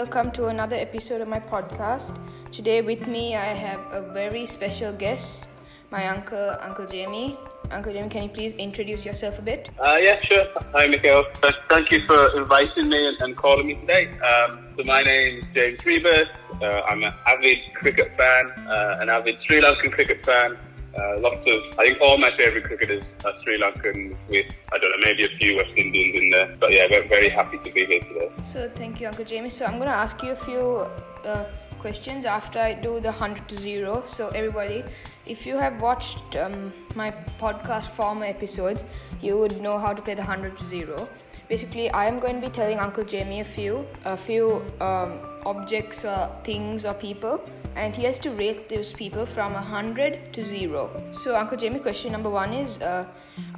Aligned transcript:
welcome 0.00 0.30
to 0.30 0.46
another 0.46 0.76
episode 0.76 1.20
of 1.20 1.28
my 1.28 1.38
podcast. 1.38 2.16
Today 2.50 2.80
with 2.80 3.06
me 3.06 3.36
I 3.36 3.52
have 3.52 3.80
a 3.92 4.00
very 4.14 4.46
special 4.46 4.94
guest, 4.94 5.48
my 5.90 6.08
uncle, 6.08 6.56
Uncle 6.62 6.86
Jamie. 6.86 7.36
Uncle 7.70 7.92
Jamie, 7.92 8.08
can 8.08 8.22
you 8.22 8.30
please 8.30 8.54
introduce 8.54 9.04
yourself 9.04 9.38
a 9.38 9.42
bit? 9.42 9.68
Uh, 9.78 9.98
yeah, 10.00 10.18
sure. 10.22 10.46
Hi, 10.72 10.86
Mikhail. 10.86 11.24
First, 11.42 11.58
Thank 11.68 11.92
you 11.92 12.00
for 12.06 12.34
inviting 12.40 12.88
me 12.88 13.08
and, 13.08 13.20
and 13.20 13.36
calling 13.36 13.66
me 13.66 13.74
today. 13.74 14.08
Um, 14.20 14.68
so 14.74 14.84
my 14.84 15.02
name 15.02 15.40
is 15.40 15.44
James 15.52 15.84
Rebirth. 15.84 16.30
Uh, 16.62 16.80
I'm 16.88 17.04
an 17.04 17.12
avid 17.26 17.58
cricket 17.74 18.16
fan, 18.16 18.52
uh, 18.68 18.96
an 19.00 19.10
avid 19.10 19.36
Sri 19.42 19.60
Lankan 19.60 19.92
cricket 19.92 20.24
fan. 20.24 20.56
Uh, 20.98 21.18
lots 21.20 21.46
of, 21.46 21.78
I 21.78 21.86
think 21.86 22.00
all 22.00 22.18
my 22.18 22.30
favourite 22.36 22.64
cricketers 22.64 23.04
are 23.24 23.32
Sri 23.42 23.58
Lankan 23.58 24.16
with, 24.28 24.46
I 24.72 24.78
don't 24.78 24.90
know, 24.90 25.06
maybe 25.06 25.24
a 25.24 25.28
few 25.28 25.56
West 25.56 25.70
Indians 25.76 26.18
in 26.18 26.30
there. 26.30 26.56
But 26.58 26.72
yeah, 26.72 26.88
very, 26.88 27.06
very 27.08 27.28
happy 27.28 27.58
to 27.58 27.70
be 27.72 27.86
here 27.86 28.00
today. 28.00 28.30
So 28.44 28.70
thank 28.74 29.00
you, 29.00 29.06
Uncle 29.06 29.24
Jamie. 29.24 29.50
So 29.50 29.66
I'm 29.66 29.78
gonna 29.78 29.90
ask 29.90 30.22
you 30.22 30.32
a 30.32 30.36
few 30.36 30.86
uh, 31.24 31.44
questions 31.78 32.24
after 32.24 32.58
I 32.58 32.72
do 32.72 33.00
the 33.00 33.12
hundred 33.12 33.48
to 33.48 33.56
zero. 33.56 34.02
So 34.04 34.28
everybody, 34.28 34.82
if 35.26 35.46
you 35.46 35.56
have 35.56 35.80
watched 35.80 36.36
um, 36.36 36.72
my 36.94 37.14
podcast 37.38 37.90
former 37.90 38.26
episodes, 38.26 38.84
you 39.20 39.38
would 39.38 39.60
know 39.60 39.78
how 39.78 39.92
to 39.92 40.02
play 40.02 40.14
the 40.14 40.24
hundred 40.24 40.58
to 40.58 40.64
zero. 40.64 41.08
Basically, 41.48 41.90
I 41.90 42.06
am 42.06 42.20
going 42.20 42.40
to 42.40 42.48
be 42.48 42.54
telling 42.54 42.78
Uncle 42.78 43.02
Jamie 43.02 43.40
a 43.40 43.44
few, 43.44 43.84
a 44.04 44.16
few 44.16 44.62
um, 44.80 45.18
objects, 45.44 46.04
or 46.04 46.30
things, 46.44 46.84
or 46.84 46.94
people, 46.94 47.42
and 47.76 47.94
he 47.94 48.04
has 48.04 48.18
to 48.20 48.30
rate 48.30 48.68
those 48.68 48.92
people 48.92 49.26
from 49.26 49.54
hundred 49.54 50.32
to 50.32 50.42
zero. 50.42 50.90
So, 51.12 51.36
Uncle 51.36 51.56
Jamie, 51.56 51.80
question 51.80 52.12
number 52.12 52.30
one 52.30 52.52
is 52.52 52.80
uh, 52.82 53.06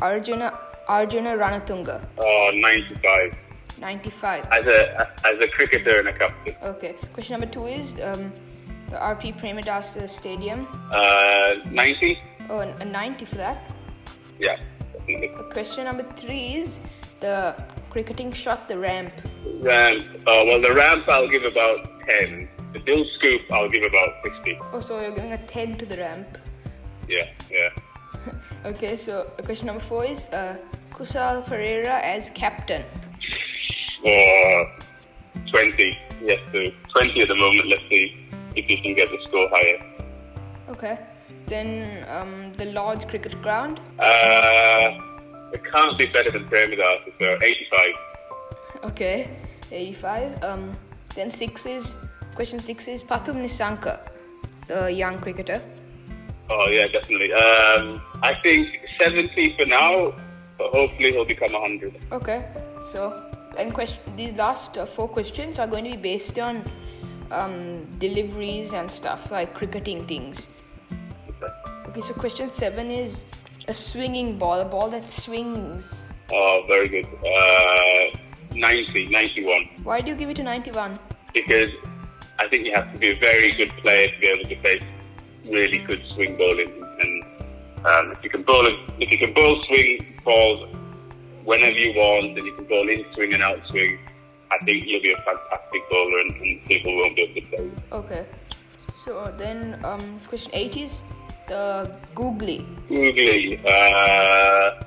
Arjuna 0.01 0.59
Arjuna 0.89 1.31
Ranatunga, 1.37 2.05
Oh, 2.19 2.51
95. 2.55 3.35
95. 3.81 4.47
As 4.53 4.67
a, 4.67 5.11
as 5.27 5.41
a 5.41 5.49
cricketer 5.49 5.99
and 6.01 6.09
a 6.09 6.13
captain. 6.13 6.55
Okay. 6.63 6.95
Question 7.13 7.35
number 7.41 7.47
two 7.53 7.67
is 7.67 8.01
um, 8.01 8.33
the 8.91 8.97
RP 8.97 9.39
Premadasa 9.41 10.09
Stadium. 10.09 10.69
Uh, 10.93 11.55
90? 11.71 12.19
Oh, 12.51 12.61
a 12.61 12.69
a 12.81 12.85
90 12.85 13.25
for 13.25 13.37
that. 13.37 13.65
Yeah, 14.39 14.59
definitely. 14.93 15.31
Uh, 15.35 15.43
Question 15.51 15.85
number 15.85 16.05
three 16.17 16.55
is 16.55 16.79
the 17.21 17.55
cricketing 17.91 18.33
shot, 18.33 18.69
the 18.69 18.79
ramp. 18.79 19.13
Ramp. 19.61 20.03
Uh, 20.27 20.45
well, 20.47 20.61
the 20.61 20.73
ramp 20.75 21.09
I'll 21.09 21.29
give 21.29 21.45
about 21.45 22.03
10. 22.03 22.49
The 22.73 22.81
Dilscoop 22.81 23.51
I'll 23.51 23.69
give 23.69 23.83
about 23.83 24.15
60. 24.25 24.59
Oh, 24.73 24.81
so 24.81 25.01
you're 25.01 25.11
giving 25.11 25.33
a 25.33 25.39
10 25.47 25.79
to 25.79 25.87
the 25.87 25.97
ramp. 25.99 26.39
Yeah, 27.09 27.29
yeah. 27.51 27.69
Okay, 28.65 28.97
so 28.97 29.33
uh, 29.39 29.43
question 29.43 29.67
number 29.67 29.83
four 29.83 30.05
is 30.05 30.27
uh, 30.27 30.57
Kusal 30.91 31.45
Perera 31.45 32.01
as 32.03 32.31
captain. 32.31 32.85
Or 34.05 34.73
20. 35.47 35.99
Yes, 36.23 36.39
so 36.53 36.65
20 36.91 37.23
at 37.23 37.29
the 37.29 37.35
moment. 37.35 37.69
Let's 37.69 37.83
see 37.89 38.29
if 38.55 38.65
he 38.67 38.77
can 38.77 38.95
get 38.95 39.11
the 39.11 39.19
score 39.25 39.49
higher. 39.51 39.79
Okay. 40.69 40.99
Then 41.47 42.07
um, 42.09 42.53
the 42.53 42.67
Lord's 42.67 43.05
Cricket 43.05 43.41
Ground. 43.43 43.81
Uh, 43.99 44.99
it 45.53 45.65
can't 45.71 45.99
be 45.99 46.07
better 46.07 46.31
than 46.31 46.47
Premadasa, 46.47 47.13
so 47.19 47.39
85. 47.43 47.95
Okay. 48.85 49.29
85. 49.73 50.45
Um, 50.45 50.77
then 51.15 51.31
six 51.31 51.67
is 51.67 51.97
question 52.35 52.61
six 52.61 52.89
is 52.89 53.03
Pathum 53.03 53.37
Nissanka, 53.37 54.09
the 54.69 54.93
young 54.93 55.19
cricketer. 55.19 55.61
Oh, 56.51 56.69
yeah, 56.69 56.87
definitely. 56.89 57.33
Um, 57.33 58.03
I 58.23 58.35
think 58.43 58.81
70 59.01 59.57
for 59.57 59.67
now, 59.67 60.15
but 60.59 60.71
hopefully 60.73 61.13
he'll 61.13 61.25
become 61.25 61.53
100. 61.53 61.99
Okay, 62.13 62.45
so 62.93 63.33
and 63.59 63.73
question 63.75 64.01
these 64.17 64.35
last 64.35 64.79
uh, 64.79 64.87
four 64.87 65.09
questions 65.09 65.59
are 65.59 65.67
going 65.67 65.85
to 65.85 65.91
be 65.91 65.97
based 65.97 66.39
on 66.39 66.65
um, 67.31 67.85
deliveries 67.99 68.73
and 68.73 68.91
stuff 68.91 69.31
like 69.31 69.55
cricketing 69.55 70.07
things. 70.07 70.47
Okay. 71.29 71.53
Okay, 71.89 72.01
so 72.01 72.15
question 72.15 72.49
seven 72.49 72.91
is 72.91 73.25
a 73.69 73.75
swinging 73.75 74.39
ball, 74.39 74.61
a 74.61 74.65
ball 74.65 74.89
that 74.89 75.07
swings. 75.09 76.13
Oh, 76.33 76.65
very 76.67 76.89
good. 76.89 77.07
Uh, 77.07 78.19
90, 78.55 79.07
91. 79.09 79.69
Why 79.83 80.01
do 80.01 80.11
you 80.11 80.17
give 80.17 80.31
it 80.31 80.39
a 80.39 80.43
91? 80.43 80.99
Because 81.33 81.71
I 82.43 82.49
think 82.49 82.67
you 82.67 82.75
have 82.75 82.93
to 82.93 82.99
be 82.99 83.11
a 83.11 83.19
very 83.21 83.53
good 83.53 83.71
player 83.83 84.11
to 84.11 84.19
be 84.19 84.27
able 84.27 84.49
to 84.49 84.57
face 84.63 84.83
really 85.45 85.79
good 85.79 86.03
swing 86.13 86.37
bowling. 86.37 86.73
And 87.01 87.23
um, 87.87 88.11
if 88.11 88.25
you 88.25 88.31
can 88.31 88.43
bowl, 88.43 88.67
if 88.67 89.13
you 89.13 89.19
can 89.19 89.33
bowl 89.33 89.61
swing 89.61 90.19
balls 90.25 90.69
whenever 91.45 91.79
you 91.79 91.93
want, 91.95 92.37
and 92.37 92.45
you 92.45 92.53
can 92.53 92.65
bowl 92.65 92.89
in 92.89 93.05
swing 93.15 93.33
and 93.33 93.45
out 93.45 93.65
swing, 93.69 93.97
I 94.51 94.59
think 94.65 94.87
you'll 94.87 95.03
be 95.03 95.13
a 95.13 95.23
fantastic 95.23 95.83
bowler, 95.89 96.19
and, 96.19 96.35
and 96.43 96.65
people 96.65 96.97
won't 96.97 97.15
be 97.15 97.23
able 97.23 97.41
to 97.41 97.47
play. 97.47 97.71
Okay, 97.93 98.27
so 99.05 99.33
then 99.39 99.79
um, 99.85 100.19
question 100.27 100.51
eight 100.53 100.77
is 100.77 101.01
the 101.47 101.93
googly. 102.13 102.67
Googly, 102.89 103.61
uh, 103.65 104.83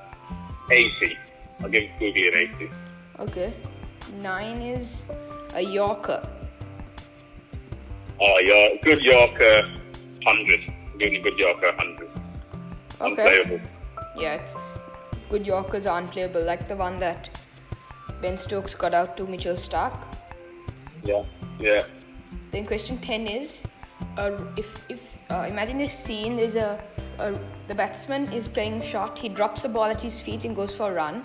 80. 0.69 1.17
I'll 1.61 1.69
give 1.69 1.89
Googly 1.99 2.27
an 2.27 2.35
80. 2.35 2.69
Okay, 3.19 3.53
nine 4.21 4.61
is 4.61 5.05
a 5.53 5.61
yorker. 5.61 6.21
Oh, 8.19 8.39
your 8.39 8.77
good 8.81 9.03
Yorker, 9.03 9.69
100. 10.23 10.73
Giving 10.97 11.17
a 11.17 11.21
good 11.21 11.37
Yorker, 11.37 11.67
100. 11.75 12.09
Okay. 13.01 13.11
Unplayable. 13.11 13.59
Yeah, 14.17 14.35
it's 14.35 14.55
good 15.29 15.45
Yorkers 15.45 15.85
are 15.85 15.99
unplayable, 15.99 16.41
like 16.43 16.67
the 16.67 16.75
one 16.75 16.99
that 16.99 17.29
Ben 18.21 18.37
Stokes 18.37 18.73
got 18.73 18.93
out 18.93 19.17
to 19.17 19.25
Mitchell 19.25 19.55
Starc. 19.55 19.93
Yeah, 21.03 21.23
yeah. 21.59 21.83
Then 22.51 22.65
question 22.65 22.97
ten 22.99 23.27
is, 23.27 23.65
uh, 24.17 24.31
if 24.55 24.83
if 24.89 25.17
uh, 25.29 25.45
imagine 25.49 25.77
this 25.77 25.93
scene, 25.93 26.37
there's 26.37 26.55
a, 26.55 26.81
a 27.19 27.37
the 27.67 27.75
batsman 27.75 28.31
is 28.31 28.47
playing 28.47 28.81
shot, 28.81 29.19
he 29.19 29.27
drops 29.27 29.63
the 29.63 29.69
ball 29.69 29.85
at 29.85 30.01
his 30.01 30.19
feet 30.19 30.45
and 30.45 30.55
goes 30.55 30.73
for 30.73 30.91
a 30.91 30.93
run. 30.93 31.21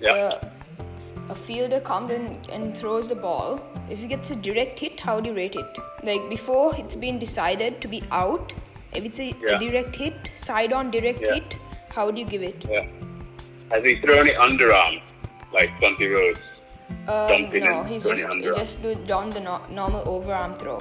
Yeah. 0.00 0.12
Uh, 0.12 0.50
a 1.28 1.34
fielder 1.34 1.80
comes 1.80 2.12
in 2.12 2.38
and 2.52 2.76
throws 2.76 3.08
the 3.08 3.14
ball. 3.14 3.60
If 3.90 3.98
he 4.00 4.06
gets 4.06 4.30
a 4.30 4.36
direct 4.36 4.80
hit, 4.80 5.00
how 5.00 5.20
do 5.20 5.30
you 5.30 5.36
rate 5.36 5.56
it? 5.56 5.78
Like 6.02 6.28
before 6.28 6.74
it's 6.76 6.94
been 6.94 7.18
decided 7.18 7.80
to 7.80 7.88
be 7.88 8.02
out. 8.10 8.52
If 8.94 9.04
it's 9.04 9.18
a, 9.18 9.30
a 9.30 9.58
direct 9.58 9.96
hit, 9.96 10.30
side 10.36 10.72
on 10.72 10.90
direct 10.90 11.20
Yeah. 11.20 11.34
hit, 11.34 11.56
how 11.94 12.10
do 12.10 12.20
you 12.20 12.26
give 12.26 12.42
it? 12.42 12.64
Yeah. 12.68 12.86
Has 13.70 13.82
he 13.84 14.00
thrown 14.00 14.28
it 14.28 14.36
underarm, 14.36 15.00
like 15.52 15.70
Rhodes? 16.08 16.40
Um, 17.08 17.28
Jumping 17.28 17.64
no, 17.64 17.80
and 17.80 17.88
he's 17.88 18.02
just 18.02 18.28
he 18.28 18.42
just 18.42 18.82
do 18.82 18.90
it 18.90 19.06
the 19.30 19.40
no- 19.40 19.62
normal 19.70 20.04
overarm 20.04 20.58
throw. 20.58 20.78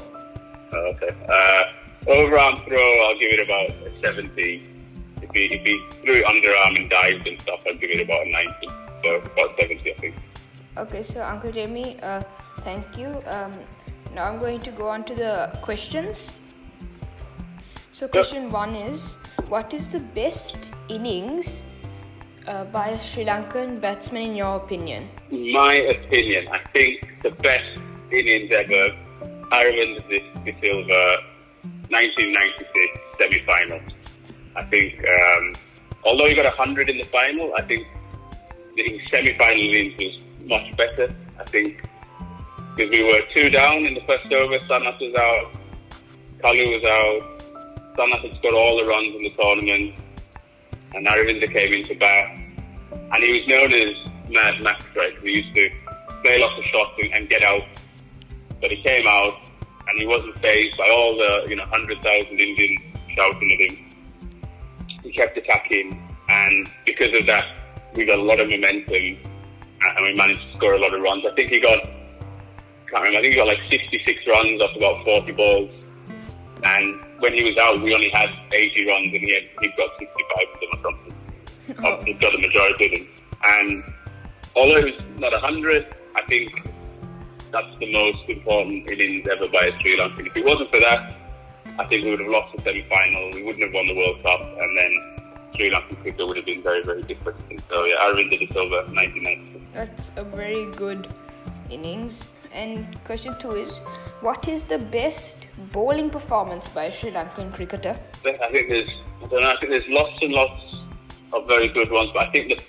Oh, 0.74 0.78
okay. 0.78 1.10
Uh, 1.30 1.64
overarm 2.08 2.66
throw, 2.68 3.06
I'll 3.06 3.18
give 3.18 3.32
it 3.32 3.40
about 3.40 3.70
a 3.88 3.92
70. 4.02 4.70
If 5.22 5.30
he, 5.34 5.46
if 5.46 5.66
he 5.66 5.86
threw 6.04 6.16
it 6.16 6.26
underarm 6.26 6.76
and 6.80 6.90
dived 6.90 7.28
and 7.28 7.40
stuff, 7.42 7.62
I'll 7.66 7.76
give 7.76 7.90
it 7.90 8.02
about 8.02 8.28
a 8.28 8.30
90. 8.30 8.68
So 9.04 9.16
about 9.16 9.58
70, 9.60 9.92
I 9.92 9.98
think. 10.00 10.16
Okay, 10.76 11.04
so 11.04 11.24
Uncle 11.24 11.52
Jamie, 11.52 12.00
uh, 12.02 12.24
thank 12.62 12.98
you. 12.98 13.08
Um, 13.28 13.54
now 14.16 14.26
I'm 14.26 14.40
going 14.40 14.60
to 14.62 14.72
go 14.72 14.90
on 14.90 15.04
to 15.04 15.14
the 15.14 15.56
questions. 15.62 16.34
So 17.92 18.08
question 18.08 18.50
one 18.50 18.74
is, 18.74 19.18
what 19.50 19.72
is 19.76 19.88
the 19.88 20.00
best 20.00 20.74
innings 20.90 21.66
uh, 22.48 22.64
by 22.66 22.90
a 22.90 23.00
Sri 23.00 23.24
Lankan 23.24 23.80
batsman 23.80 24.24
in 24.24 24.36
your 24.36 24.56
opinion? 24.56 25.08
My 25.30 25.76
opinion, 25.76 26.48
I 26.52 26.58
think 26.58 27.08
the 27.22 27.30
best 27.30 27.70
innings 28.12 28.52
ever, 28.52 28.98
Aravind 29.52 30.02
De 30.10 30.56
Silva, 30.60 31.18
1996 31.90 32.66
semi-final. 33.20 33.80
I 34.56 34.64
think, 34.64 35.06
um, 35.08 35.54
although 36.04 36.26
he 36.26 36.34
got 36.34 36.46
100 36.46 36.90
in 36.90 36.98
the 36.98 37.04
final, 37.06 37.54
I 37.56 37.62
think 37.62 37.86
the 38.76 39.00
semi-final 39.12 39.62
innings 39.62 39.98
was 40.00 40.23
much 40.44 40.76
better. 40.78 41.14
I 41.40 41.44
think 41.44 41.82
because 42.76 42.92
we 42.92 43.04
were 43.04 43.22
two 43.34 43.50
down 43.50 43.86
in 43.86 43.94
the 43.94 44.02
first 44.02 44.32
over, 44.32 44.58
Sanath 44.60 45.00
was 45.00 45.14
out, 45.16 45.52
Kalu 46.44 46.74
was 46.74 46.84
out, 46.84 47.96
Sanath 47.96 48.28
had 48.28 48.36
scored 48.38 48.56
all 48.56 48.78
the 48.78 48.86
runs 48.86 49.16
in 49.16 49.24
the 49.24 49.30
tournament, 49.40 49.94
and 50.96 51.06
Aravinda 51.06 51.52
came 51.52 51.74
into 51.74 51.96
bat, 51.96 52.36
and 52.92 53.24
he 53.24 53.40
was 53.40 53.48
known 53.48 53.74
as 53.74 53.96
Mad 54.30 54.62
Max, 54.62 54.86
right? 54.96 55.14
He 55.22 55.42
used 55.42 55.54
to 55.56 55.70
play 56.24 56.40
lots 56.40 56.58
of 56.58 56.66
shots 56.66 56.94
and, 57.02 57.14
and 57.14 57.30
get 57.30 57.44
out, 57.44 57.64
but 58.60 58.72
he 58.72 58.82
came 58.82 59.06
out, 59.08 59.36
and 59.88 60.00
he 60.00 60.06
wasn't 60.08 60.36
phased 60.42 60.78
by 60.78 60.90
all 60.90 61.16
the 61.16 61.46
you 61.48 61.56
know 61.56 61.66
hundred 61.66 62.02
thousand 62.02 62.40
Indians 62.40 62.80
shouting 63.16 63.52
at 63.52 63.72
him. 63.72 63.86
He 65.04 65.12
kept 65.12 65.38
attacking, 65.38 66.02
and 66.30 66.72
because 66.86 67.14
of 67.20 67.28
that, 67.28 67.46
we 67.96 68.06
got 68.06 68.18
a 68.18 68.24
lot 68.24 68.40
of 68.40 68.50
momentum, 68.50 69.18
and 70.04 70.14
we 70.14 70.18
managed 70.18 70.42
to 70.52 70.58
score 70.58 70.74
a 70.74 70.80
lot 70.80 70.94
of 70.94 71.02
runs. 71.02 71.26
I 71.26 71.34
think 71.36 71.52
he 71.52 71.60
got, 71.60 71.84
can't 72.88 73.04
remember, 73.04 73.20
I 73.20 73.22
think 73.22 73.34
he 73.34 73.36
got 73.36 73.48
like 73.48 73.62
66 73.70 74.28
runs 74.28 74.62
off 74.62 74.76
about 74.76 75.04
40 75.06 75.32
balls. 75.32 75.72
And 76.64 77.02
when 77.20 77.34
he 77.34 77.44
was 77.44 77.58
out, 77.58 77.82
we 77.82 77.94
only 77.94 78.10
had 78.10 78.32
80 78.54 78.88
runs, 78.88 79.14
and 79.14 79.22
he 79.22 79.34
had 79.34 79.44
he 79.62 79.68
got 79.76 79.98
65 80.00 80.48
of 80.54 80.60
them 80.60 80.70
or 80.72 80.82
something. 80.82 81.14
Oh. 81.84 82.04
He 82.06 82.14
got 82.14 82.32
the 82.32 82.40
majority 82.40 82.86
of 82.86 82.92
them. 82.92 83.08
And 83.44 83.84
although 84.56 84.78
it 84.78 84.96
was 84.96 85.20
not 85.20 85.34
100, 85.34 85.94
I 86.16 86.22
think 86.24 86.70
that's 87.52 87.80
the 87.80 87.92
most 87.92 88.30
important 88.30 88.90
innings 88.90 89.28
ever 89.28 89.48
by 89.50 89.66
a 89.66 89.80
Sri 89.82 89.98
Lankan. 89.98 90.28
If 90.28 90.38
it 90.38 90.46
wasn't 90.46 90.72
for 90.72 90.80
that, 90.80 91.16
I 91.80 91.86
think 91.88 92.06
we 92.06 92.12
would 92.12 92.22
have 92.22 92.30
lost 92.30 92.56
the 92.56 92.64
semi-final. 92.64 93.32
We 93.34 93.44
wouldn't 93.44 93.64
have 93.64 93.74
won 93.74 93.88
the 93.88 93.96
World 93.96 94.24
Cup, 94.24 94.40
and 94.40 94.78
then 94.78 94.92
Sri 95.56 95.70
Lankan 95.70 96.02
cricket 96.02 96.26
would 96.26 96.38
have 96.38 96.46
been 96.46 96.64
very, 96.64 96.84
very 96.84 97.04
different. 97.04 97.38
And 97.50 97.62
so 97.70 97.84
yeah, 97.84 97.96
Aravinda 97.98 98.40
De 98.40 98.48
Silva, 98.54 98.88
1996. 98.88 99.53
That's 99.74 100.12
a 100.16 100.24
very 100.24 100.72
good 100.72 101.08
innings. 101.70 102.30
And 102.54 103.04
question 103.04 103.36
two 103.40 103.56
is, 103.56 103.80
what 104.22 104.48
is 104.48 104.64
the 104.64 104.78
best 104.78 105.48
bowling 105.72 106.10
performance 106.10 106.68
by 106.68 106.86
a 106.86 106.92
Sri 106.92 107.12
Lankan 107.12 107.52
cricketer? 107.52 107.98
I 108.24 108.52
think 108.52 108.70
there's, 108.70 108.90
I 109.24 109.28
know, 109.28 109.50
I 109.50 109.58
think 109.58 109.72
there's 109.72 109.88
lots 109.88 110.22
and 110.22 110.34
lots 110.34 110.62
of 111.34 111.48
very 111.48 111.68
good 111.68 111.90
ones, 111.92 112.12
but 112.14 112.28
I 112.28 112.32
think 112.32 112.50
the 112.50 112.64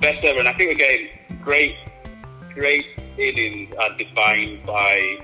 best 0.00 0.24
ever, 0.24 0.40
and 0.40 0.48
I 0.48 0.52
think 0.54 0.72
again, 0.72 1.08
great, 1.42 1.76
great 2.52 2.86
innings 3.16 3.74
are 3.76 3.96
defined 3.96 4.66
by 4.66 5.18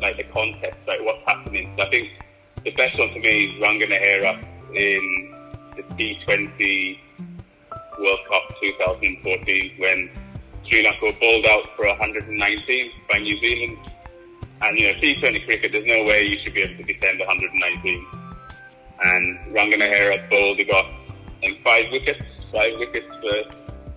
like 0.00 0.16
the 0.18 0.24
context, 0.24 0.78
like 0.86 1.00
what's 1.02 1.26
happening. 1.26 1.74
So 1.76 1.84
I 1.84 1.90
think 1.90 2.22
the 2.62 2.70
best 2.70 2.96
one 2.96 3.12
for 3.12 3.18
me 3.18 3.46
is 3.46 3.54
Rangana 3.54 4.00
Herath 4.00 4.44
in 4.72 5.34
the 5.74 5.82
T20 5.82 6.98
World 7.98 8.20
Cup 8.30 8.42
2014 8.60 9.72
when 9.78 10.10
Sri 10.68 10.82
Lanka 10.82 11.06
were 11.06 11.12
bowled 11.20 11.46
out 11.46 11.76
for 11.76 11.86
119 11.86 12.92
by 13.10 13.18
New 13.18 13.38
Zealand. 13.38 13.78
And, 14.62 14.78
you 14.78 14.92
know, 14.92 14.98
T20 14.98 15.44
cricket, 15.44 15.72
there's 15.72 15.86
no 15.86 16.04
way 16.04 16.24
you 16.24 16.38
should 16.38 16.54
be 16.54 16.62
able 16.62 16.82
to 16.82 16.92
defend 16.92 17.20
119. 17.20 18.06
And 19.02 19.38
Rangana 19.54 19.88
Herath 19.88 20.28
bowled, 20.30 20.58
he 20.58 20.64
got, 20.64 20.86
I 20.86 21.40
think, 21.40 21.62
five 21.62 21.92
wickets, 21.92 22.22
five 22.52 22.78
wickets 22.78 23.06
for 23.06 23.54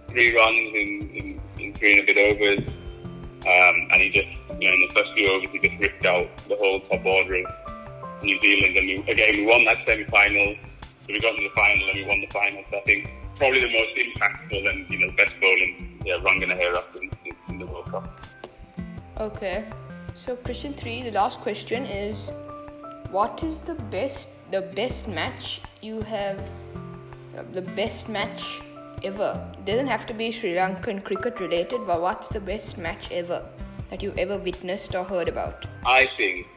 three 0.09 0.35
runs 0.35 0.75
in, 0.75 1.09
in, 1.15 1.41
in 1.59 1.73
three 1.73 1.99
and 1.99 2.09
a 2.09 2.13
bit 2.13 2.17
overs. 2.17 2.59
Um, 3.39 3.87
and 3.91 4.01
he 4.01 4.09
just, 4.09 4.27
you 4.61 4.67
know, 4.67 4.73
in 4.73 4.87
the 4.87 4.93
first 4.93 5.13
few 5.13 5.31
overs, 5.31 5.49
he 5.49 5.59
just 5.59 5.79
ripped 5.79 6.05
out 6.05 6.27
the 6.49 6.57
whole 6.57 6.81
top 6.81 7.05
order 7.05 7.35
of 7.35 8.21
New 8.21 8.39
Zealand. 8.41 8.77
And 8.77 8.87
we, 8.87 9.11
again, 9.11 9.37
we 9.37 9.45
won 9.45 9.63
that 9.65 9.77
semi-final. 9.87 10.55
So 11.07 11.13
we 11.13 11.21
got 11.21 11.35
to 11.37 11.41
the 11.41 11.49
final 11.55 11.89
and 11.89 11.99
we 11.99 12.05
won 12.05 12.21
the 12.21 12.27
final. 12.27 12.63
So 12.69 12.77
I 12.77 12.81
think 12.81 13.09
probably 13.37 13.61
the 13.61 13.71
most 13.71 13.95
impactful 13.95 14.69
and, 14.69 14.89
you 14.89 14.99
know, 14.99 15.15
best 15.15 15.33
Okay. 19.29 19.63
So 20.15 20.35
question 20.35 20.73
three, 20.73 21.03
the 21.03 21.11
last 21.11 21.39
question 21.41 21.85
is, 21.85 22.31
what 23.11 23.43
is 23.43 23.59
the 23.59 23.75
best, 23.75 24.29
the 24.49 24.61
best 24.61 25.07
match 25.07 25.61
you 25.81 26.01
have, 26.01 26.39
uh, 27.37 27.43
the 27.53 27.61
best 27.61 28.09
match 28.09 28.43
ever? 29.03 29.31
Doesn't 29.65 29.85
have 29.85 30.07
to 30.07 30.15
be 30.15 30.31
Sri 30.31 30.53
Lankan 30.53 31.03
cricket 31.03 31.39
related, 31.39 31.85
but 31.85 32.01
what's 32.01 32.29
the 32.29 32.39
best 32.39 32.79
match 32.79 33.11
ever 33.11 33.45
that 33.91 34.01
you've 34.01 34.17
ever 34.17 34.39
witnessed 34.39 34.95
or 34.95 35.03
heard 35.03 35.29
about? 35.29 35.67
I 35.85 36.09
think 36.17 36.47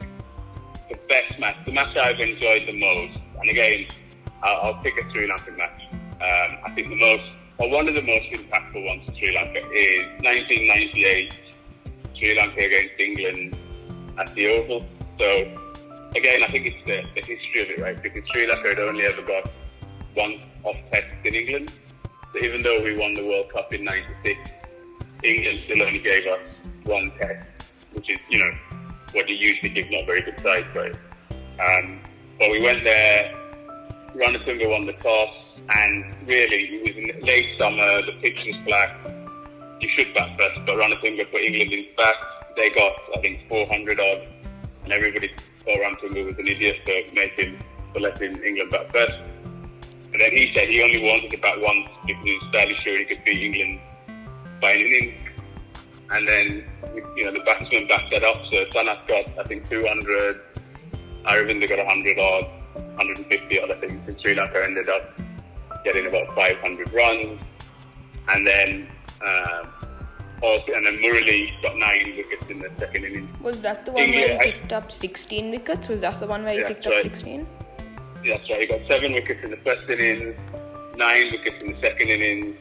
the 0.89 0.97
best 1.07 1.37
match, 1.37 1.57
the 1.67 1.73
match 1.73 1.95
I've 1.95 2.19
enjoyed 2.19 2.65
the 2.65 2.79
most, 2.79 3.19
and 3.39 3.49
again, 3.51 3.85
I'll, 4.41 4.61
I'll 4.61 4.81
pick 4.81 4.97
a 4.97 5.11
Sri 5.11 5.29
Lankan 5.29 5.57
match. 5.57 5.79
Um, 5.93 6.57
I 6.65 6.71
think 6.73 6.89
the 6.89 6.95
most, 6.95 7.23
or 7.59 7.69
one 7.69 7.87
of 7.87 7.93
the 7.93 8.01
most 8.01 8.29
impactful 8.31 8.83
ones 8.83 9.05
for 9.05 9.13
Sri 9.13 9.31
Lanka 9.31 9.59
is 9.59 10.07
1998 10.23 11.37
Sri 12.23 12.35
Lanka 12.35 12.63
against 12.63 12.99
England 12.99 13.57
at 14.17 14.33
the 14.33 14.47
Oval. 14.47 14.85
So 15.19 15.27
again, 16.15 16.41
I 16.41 16.47
think 16.47 16.67
it's 16.67 16.85
the, 16.85 17.03
the 17.19 17.27
history 17.27 17.61
of 17.63 17.69
it, 17.69 17.79
right? 17.81 18.01
Because 18.01 18.23
Sri 18.29 18.47
Lanka 18.47 18.69
had 18.69 18.79
only 18.79 19.03
ever 19.03 19.21
got 19.23 19.51
one 20.13 20.39
off 20.63 20.77
test 20.89 21.07
in 21.25 21.35
England. 21.35 21.73
So 22.31 22.39
even 22.39 22.61
though 22.61 22.81
we 22.81 22.97
won 22.97 23.13
the 23.13 23.25
World 23.25 23.51
Cup 23.51 23.73
in 23.73 23.83
'96, 23.83 24.39
England 25.21 25.59
still 25.65 25.83
only 25.83 25.99
gave 25.99 26.25
us 26.27 26.39
one 26.83 27.11
test, 27.19 27.45
which 27.91 28.09
is, 28.09 28.19
you 28.29 28.39
know, 28.39 28.51
what 29.11 29.27
you 29.27 29.35
usually 29.35 29.69
give 29.69 29.91
not 29.91 30.05
very 30.05 30.21
good 30.21 30.39
sides, 30.39 30.67
right? 30.73 30.95
Um, 31.59 31.99
but 32.39 32.51
we 32.51 32.61
went 32.61 32.85
there, 32.85 33.35
Ranatunga 34.15 34.69
won 34.69 34.85
the 34.85 34.93
toss, 34.93 35.35
and 35.75 36.05
really, 36.25 36.79
it 36.85 37.17
was 37.17 37.23
late 37.23 37.59
summer, 37.59 38.01
the 38.01 38.13
pitch 38.21 38.45
was 38.45 38.55
black. 38.65 38.95
You 39.83 39.89
should 39.89 40.13
bat 40.13 40.39
first, 40.39 40.65
but 40.65 40.77
Ranatunga 40.77 41.29
put 41.29 41.41
England 41.41 41.73
in 41.73 41.85
back. 41.97 42.15
They 42.55 42.69
got, 42.69 42.93
I 43.17 43.19
think, 43.19 43.49
400 43.49 43.99
odd, 43.99 44.27
and 44.85 44.93
everybody 44.93 45.27
thought 45.27 45.77
Ranatunga 45.77 46.25
was 46.25 46.37
an 46.39 46.47
idiot 46.47 46.77
for 46.85 47.13
making, 47.13 47.61
for 47.91 47.99
letting 47.99 48.41
England 48.43 48.71
bat 48.71 48.89
first. 48.93 49.19
And 50.13 50.21
then 50.21 50.31
he 50.31 50.53
said 50.53 50.69
he 50.69 50.81
only 50.81 51.03
wanted 51.03 51.31
to 51.31 51.37
bat 51.37 51.59
once 51.59 51.89
because 52.07 52.23
he 52.23 52.31
was 52.31 52.49
fairly 52.53 52.75
sure 52.75 52.97
he 52.97 53.03
could 53.03 53.25
beat 53.25 53.43
England 53.43 53.81
by 54.61 54.71
an 54.71 54.79
inning. 54.79 55.15
And 56.11 56.29
then, 56.29 56.63
you 57.17 57.25
know, 57.25 57.33
the 57.33 57.41
batsman 57.41 57.85
backed 57.89 58.09
that 58.11 58.23
up. 58.23 58.37
So 58.45 58.63
Sanath 58.67 59.05
got, 59.05 59.37
I 59.37 59.43
think, 59.43 59.69
200. 59.69 60.39
Aravinda 61.25 61.67
got 61.67 61.79
100 61.79 62.19
odd, 62.19 62.45
150 62.95 63.59
odd, 63.59 63.71
I 63.71 63.75
think. 63.81 64.07
And 64.07 64.21
Sri 64.21 64.33
Lanka 64.33 64.63
ended 64.63 64.87
up 64.87 65.19
getting 65.83 66.07
about 66.07 66.33
500 66.35 66.93
runs. 66.93 67.41
And 68.29 68.47
then, 68.47 68.87
um, 69.25 69.69
also, 70.41 70.73
and 70.73 70.85
then 70.85 70.97
Murali 70.97 71.51
got 71.61 71.77
nine 71.77 72.15
wickets 72.17 72.45
in 72.49 72.59
the 72.59 72.69
second 72.77 73.05
innings. 73.05 73.39
Was 73.39 73.61
that 73.61 73.85
the 73.85 73.91
one 73.93 74.03
England- 74.03 74.37
where 74.39 74.45
he 74.45 74.51
picked 74.51 74.73
up 74.73 74.91
16 74.91 75.51
wickets? 75.51 75.87
Was 75.87 76.01
that 76.01 76.19
the 76.19 76.27
one 76.27 76.43
where 76.43 76.53
he 76.53 76.59
Yeah, 76.59 76.67
picked 76.67 76.85
up 76.87 76.93
right. 76.93 77.03
16? 77.03 77.47
That's 78.25 78.49
right. 78.49 78.61
He 78.61 78.65
got 78.67 78.81
seven 78.87 79.13
wickets 79.13 79.43
in 79.43 79.51
the 79.51 79.57
first 79.57 79.89
innings, 79.89 80.35
nine 80.97 81.31
wickets 81.31 81.55
in 81.61 81.67
the 81.71 81.79
second 81.79 82.09
innings. 82.09 82.55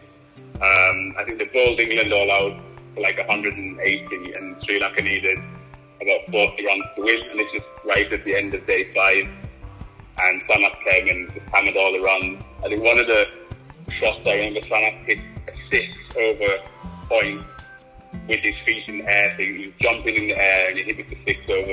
Um, 0.60 1.14
I 1.18 1.24
think 1.24 1.38
they 1.38 1.44
bowled 1.46 1.80
England 1.80 2.12
all 2.12 2.30
out 2.30 2.60
for 2.94 3.00
like 3.00 3.18
180, 3.18 4.32
and 4.34 4.56
Sri 4.64 4.78
Lanka 4.78 5.02
needed 5.02 5.38
about 6.00 6.20
40 6.30 6.64
runs 6.66 6.84
to 6.96 7.02
win. 7.02 7.20
And 7.30 7.40
this 7.40 7.52
just 7.52 7.66
right 7.84 8.12
at 8.12 8.24
the 8.24 8.34
end 8.36 8.54
of 8.54 8.64
day 8.66 8.92
five. 8.94 9.26
And 10.20 10.42
Sanath 10.42 10.76
came 10.84 11.08
and 11.08 11.32
just 11.34 11.48
hammered 11.52 11.76
all 11.76 11.92
the 11.92 12.00
runs. 12.00 12.42
I 12.64 12.68
think 12.68 12.82
one 12.84 12.98
of 12.98 13.06
the 13.08 13.26
shots 13.98 14.20
I 14.26 14.34
remember 14.34 14.60
Sanath 14.60 15.04
hit 15.04 15.18
six 15.72 15.88
over 16.16 16.62
point 17.08 17.42
with 18.28 18.40
his 18.40 18.54
feet 18.64 18.86
in 18.86 18.98
the 18.98 19.08
air. 19.08 19.34
So 19.36 19.42
he 19.42 19.66
was 19.66 19.74
jumping 19.80 20.14
in 20.14 20.28
the 20.28 20.36
air 20.36 20.68
and 20.68 20.78
he 20.78 20.84
hit 20.84 21.00
it 21.00 21.08
for 21.08 21.16
six 21.26 21.40
over 21.48 21.72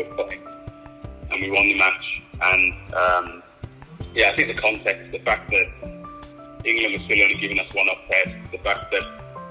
and 1.31 1.41
we 1.41 1.51
won 1.51 1.67
the 1.67 1.77
match. 1.77 2.21
And 2.41 2.73
um, 2.93 3.43
yeah, 4.15 4.31
I 4.31 4.35
think 4.35 4.55
the 4.55 4.61
context, 4.61 5.11
the 5.11 5.19
fact 5.19 5.51
that 5.51 5.67
England 6.65 6.93
was 6.93 7.03
still 7.05 7.21
only 7.21 7.35
giving 7.35 7.59
us 7.59 7.73
one 7.73 7.87
off 7.89 7.99
test, 8.09 8.51
the 8.51 8.57
fact 8.59 8.91
that 8.91 9.03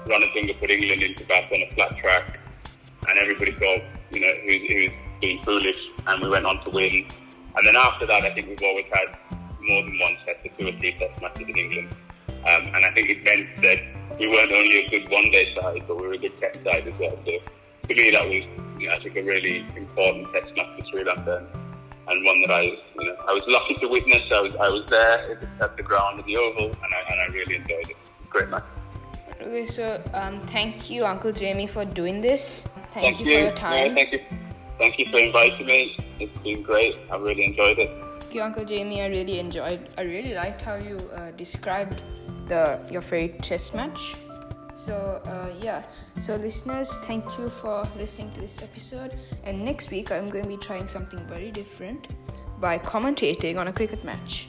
Ranatunga 0.05 0.59
put 0.59 0.69
England 0.69 1.01
into 1.01 1.25
bat 1.25 1.45
on 1.51 1.61
a 1.61 1.73
flat 1.75 1.97
track, 1.97 2.39
and 3.07 3.17
everybody 3.19 3.51
thought, 3.53 3.81
you 4.11 4.21
know, 4.21 4.33
he, 4.43 4.59
he 4.59 4.87
was 4.87 4.97
being 5.21 5.43
foolish, 5.43 5.77
and 6.07 6.21
we 6.21 6.29
went 6.29 6.45
on 6.45 6.63
to 6.63 6.69
win. 6.69 7.07
And 7.55 7.67
then 7.67 7.75
after 7.75 8.05
that, 8.05 8.23
I 8.23 8.33
think 8.33 8.47
we've 8.47 8.63
always 8.63 8.85
had 8.91 9.17
more 9.61 9.83
than 9.83 9.99
one 9.99 10.17
test 10.25 10.45
or 10.45 10.49
two 10.57 10.67
or 10.67 10.79
three 10.79 10.93
test 10.93 11.21
matches 11.21 11.47
in 11.47 11.57
England. 11.57 11.95
Um, 12.47 12.67
and 12.73 12.85
I 12.85 12.91
think 12.93 13.09
it 13.09 13.23
meant 13.23 13.47
that 13.61 13.79
we 14.19 14.27
weren't 14.27 14.51
only 14.51 14.85
a 14.85 14.89
good 14.89 15.09
one-day 15.09 15.53
side, 15.55 15.83
but 15.87 15.99
we 16.01 16.07
were 16.07 16.13
a 16.13 16.17
good 16.17 16.39
test 16.39 16.63
side 16.63 16.87
as 16.87 16.99
well. 16.99 17.17
So 17.25 17.39
to 17.87 17.95
me, 17.95 18.11
that 18.11 18.25
was, 18.25 18.43
you 18.79 18.87
know, 18.87 18.93
I 18.93 18.99
think 18.99 19.15
a 19.15 19.23
really 19.23 19.65
important 19.75 20.31
test 20.33 20.55
match 20.55 20.79
for 20.79 20.85
Sri 20.87 21.03
Lanka, 21.03 21.45
and 22.07 22.25
one 22.25 22.41
that 22.41 22.51
I, 22.51 22.61
you 22.61 23.05
know, 23.05 23.15
I 23.27 23.33
was 23.33 23.43
lucky 23.47 23.75
to 23.75 23.87
witness. 23.87 24.23
I 24.31 24.41
was, 24.41 24.55
I 24.55 24.69
was 24.69 24.85
there 24.87 25.39
at 25.61 25.77
the, 25.77 25.83
ground 25.83 26.19
at 26.19 26.25
the 26.25 26.37
Oval, 26.37 26.65
and 26.65 26.75
I, 26.75 27.11
and 27.11 27.21
I 27.21 27.25
really 27.33 27.55
enjoyed 27.55 27.89
it. 27.89 27.97
Great 28.29 28.49
match. 28.49 28.63
Okay, 29.41 29.65
so 29.65 30.01
um, 30.13 30.39
thank 30.47 30.89
you, 30.89 31.05
Uncle 31.05 31.31
Jamie, 31.31 31.67
for 31.67 31.85
doing 31.85 32.19
this. 32.21 32.67
Thank, 32.93 33.19
you, 33.19 33.25
for 33.25 33.31
your 33.31 33.41
Yeah, 33.41 33.55
time. 33.55 33.95
thank 33.95 34.11
you. 34.11 34.19
Thank 34.77 34.99
you 34.99 35.05
for 35.11 35.17
inviting 35.17 35.65
me. 35.65 35.97
It's 36.19 36.37
been 36.39 36.63
great. 36.63 36.97
I 37.11 37.17
really 37.17 37.45
enjoyed 37.45 37.79
it. 37.79 37.89
Thank 38.19 38.33
you, 38.35 38.41
Uncle 38.41 38.65
Jamie. 38.65 39.01
I 39.01 39.07
really 39.07 39.39
enjoyed. 39.39 39.89
I 39.97 40.01
really 40.01 40.33
liked 40.33 40.61
how 40.61 40.75
you 40.75 40.97
uh, 41.15 41.31
described 41.31 42.01
the 42.49 42.79
your 42.91 43.01
favorite 43.01 43.41
chess 43.41 43.73
match. 43.73 44.15
So 44.75 45.21
uh, 45.25 45.49
yeah. 45.61 45.83
So 46.19 46.35
listeners, 46.35 46.91
thank 47.03 47.37
you 47.37 47.49
for 47.49 47.87
listening 47.97 48.31
to 48.33 48.41
this 48.41 48.61
episode. 48.63 49.17
And 49.43 49.63
next 49.63 49.91
week, 49.91 50.11
I'm 50.11 50.29
going 50.29 50.43
to 50.43 50.49
be 50.49 50.57
trying 50.57 50.87
something 50.87 51.19
very 51.27 51.51
different 51.51 52.07
by 52.59 52.79
commentating 52.79 53.57
on 53.57 53.67
a 53.67 53.73
cricket 53.73 54.03
match. 54.03 54.47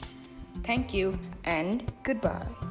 Thank 0.63 0.93
you 0.93 1.17
and 1.45 1.91
goodbye. 2.03 2.70